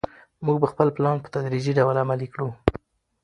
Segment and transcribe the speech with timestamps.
[0.45, 2.49] موږ به خپل پلان په تدریجي ډول عملي کړو.